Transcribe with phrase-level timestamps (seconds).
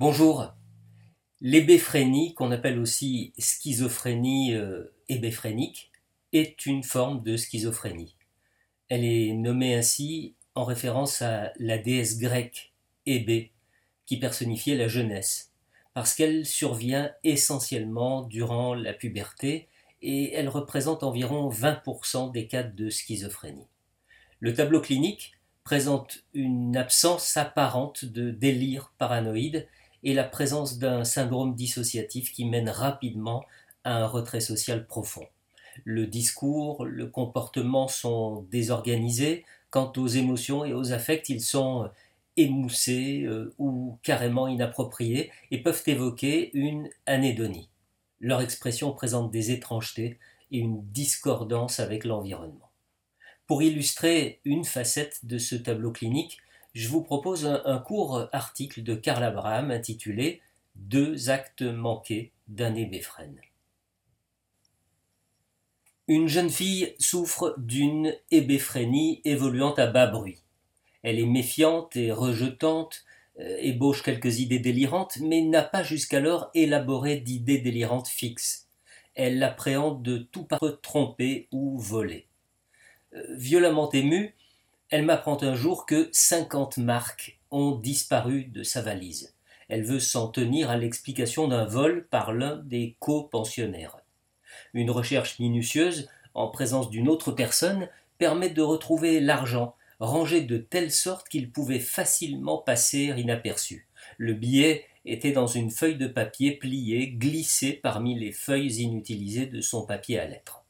[0.00, 0.52] Bonjour.
[1.40, 5.92] L'hébéphrénie, qu'on appelle aussi schizophrénie euh, hébéphrénique,
[6.32, 8.16] est une forme de schizophrénie.
[8.88, 12.72] Elle est nommée ainsi en référence à la déesse grecque
[13.06, 13.52] Hébé,
[14.04, 15.52] qui personnifiait la jeunesse,
[15.92, 19.68] parce qu'elle survient essentiellement durant la puberté
[20.02, 23.68] et elle représente environ 20% des cas de schizophrénie.
[24.40, 29.68] Le tableau clinique présente une absence apparente de délire paranoïde
[30.04, 33.44] et la présence d'un syndrome dissociatif qui mène rapidement
[33.82, 35.26] à un retrait social profond.
[35.82, 41.90] Le discours, le comportement sont désorganisés, quant aux émotions et aux affects, ils sont
[42.36, 47.68] émoussés euh, ou carrément inappropriés et peuvent évoquer une anédonie.
[48.20, 50.18] Leur expression présente des étrangetés
[50.50, 52.70] et une discordance avec l'environnement.
[53.46, 56.38] Pour illustrer une facette de ce tableau clinique,
[56.74, 60.42] je vous propose un, court article de Karl Abraham intitulé
[60.74, 63.40] Deux actes manqués d'un hébéphrène.
[66.08, 70.42] Une jeune fille souffre d'une hébéphrénie évoluant à bas bruit.
[71.02, 73.04] Elle est méfiante et rejetante,
[73.38, 78.68] euh, ébauche quelques idées délirantes, mais n'a pas jusqu'alors élaboré d'idées délirantes fixes.
[79.14, 82.26] Elle appréhende de tout par tromper ou voler.
[83.14, 84.34] Euh, violemment émue,
[84.90, 89.34] elle m'apprend un jour que cinquante marques ont disparu de sa valise.
[89.68, 93.98] Elle veut s'en tenir à l'explication d'un vol par l'un des co-pensionnaires.
[94.72, 100.90] Une recherche minutieuse, en présence d'une autre personne, permet de retrouver l'argent, rangé de telle
[100.90, 103.88] sorte qu'il pouvait facilement passer inaperçu.
[104.18, 109.60] Le billet était dans une feuille de papier pliée, glissée parmi les feuilles inutilisées de
[109.60, 110.64] son papier à lettres.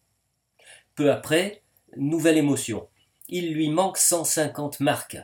[0.94, 1.62] Peu après,
[1.96, 2.88] nouvelle émotion.
[3.28, 5.18] Il lui manque cent cinquante marques.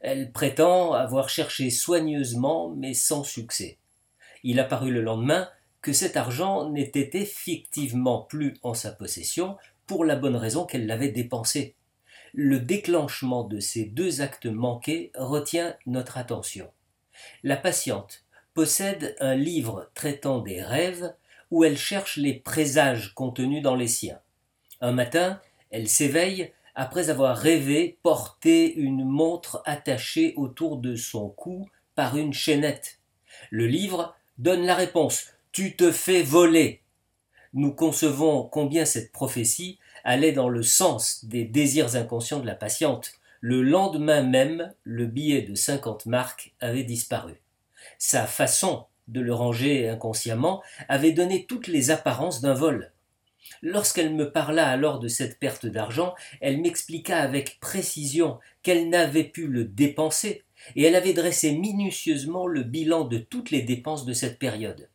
[0.00, 3.78] Elle prétend avoir cherché soigneusement, mais sans succès.
[4.42, 5.48] Il apparut le lendemain
[5.80, 11.10] que cet argent n'était effectivement plus en sa possession pour la bonne raison qu'elle l'avait
[11.10, 11.74] dépensé.
[12.32, 16.70] Le déclenchement de ces deux actes manqués retient notre attention.
[17.42, 21.14] La patiente possède un livre traitant des rêves
[21.50, 24.20] où elle cherche les présages contenus dans les siens.
[24.80, 31.68] Un matin, elle s'éveille après avoir rêvé porter une montre attachée autour de son cou
[31.94, 32.98] par une chaînette.
[33.50, 36.80] Le livre donne la réponse Tu te fais voler.
[37.54, 43.12] Nous concevons combien cette prophétie allait dans le sens des désirs inconscients de la patiente.
[43.40, 47.42] Le lendemain même, le billet de cinquante marques avait disparu.
[47.98, 52.92] Sa façon de le ranger inconsciemment avait donné toutes les apparences d'un vol.
[53.60, 59.46] Lorsqu'elle me parla alors de cette perte d'argent, elle m'expliqua avec précision qu'elle n'avait pu
[59.46, 60.44] le dépenser,
[60.76, 64.88] et elle avait dressé minutieusement le bilan de toutes les dépenses de cette période.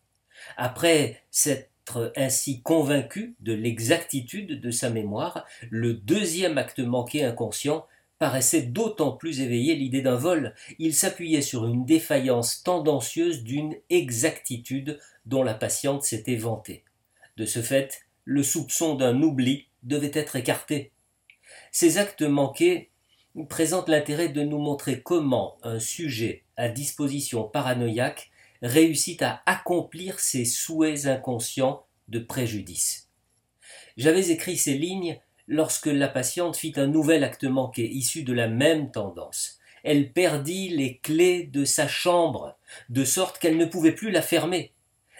[0.55, 7.85] Après s'être ainsi convaincue de l'exactitude de sa mémoire, le deuxième acte manqué inconscient
[8.19, 10.55] paraissait d'autant plus éveiller l'idée d'un vol.
[10.79, 16.83] Il s'appuyait sur une défaillance tendancieuse d'une exactitude dont la patiente s'était vantée.
[17.37, 20.91] De ce fait, le soupçon d'un oubli devait être écarté.
[21.71, 22.91] Ces actes manqués
[23.47, 28.29] présentent l'intérêt de nous montrer comment un sujet à disposition paranoïaque
[28.61, 33.07] réussit à accomplir ses souhaits inconscients de préjudice.
[33.95, 38.49] J'avais écrit ces lignes lorsque la patiente fit un nouvel acte manqué issu de la
[38.49, 39.57] même tendance.
[39.85, 42.57] Elle perdit les clés de sa chambre,
[42.89, 44.73] de sorte qu'elle ne pouvait plus la fermer.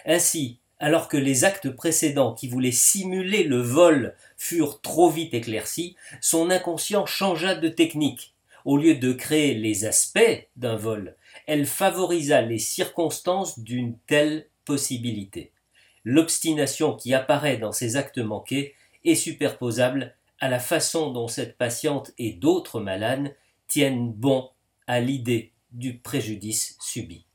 [0.04, 5.96] Ainsi, alors que les actes précédents qui voulaient simuler le vol furent trop vite éclaircis,
[6.20, 8.34] son inconscient changea de technique.
[8.64, 15.52] Au lieu de créer les aspects d'un vol, elle favorisa les circonstances d'une telle possibilité.
[16.04, 18.74] L'obstination qui apparaît dans ces actes manqués
[19.04, 23.34] est superposable à la façon dont cette patiente et d'autres malades
[23.66, 24.50] tiennent bon
[24.86, 27.27] à l'idée du préjudice subi.